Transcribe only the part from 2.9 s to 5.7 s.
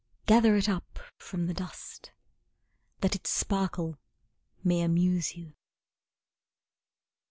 That its sparkle may amuse you.